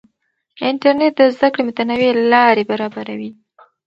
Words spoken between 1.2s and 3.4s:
زده کړې متنوع لارې برابروي.